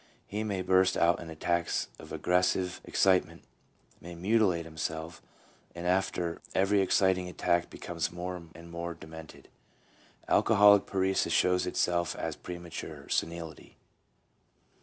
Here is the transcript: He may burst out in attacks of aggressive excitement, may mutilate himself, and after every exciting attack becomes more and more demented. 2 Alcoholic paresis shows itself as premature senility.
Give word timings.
He 0.25 0.43
may 0.43 0.63
burst 0.63 0.97
out 0.97 1.19
in 1.19 1.29
attacks 1.29 1.87
of 1.99 2.11
aggressive 2.11 2.81
excitement, 2.83 3.43
may 3.99 4.15
mutilate 4.15 4.65
himself, 4.65 5.21
and 5.75 5.85
after 5.85 6.41
every 6.55 6.81
exciting 6.81 7.29
attack 7.29 7.69
becomes 7.69 8.11
more 8.11 8.41
and 8.55 8.71
more 8.71 8.95
demented. 8.95 9.47
2 10.27 10.33
Alcoholic 10.33 10.87
paresis 10.87 11.31
shows 11.33 11.67
itself 11.67 12.15
as 12.15 12.35
premature 12.35 13.07
senility. 13.09 13.77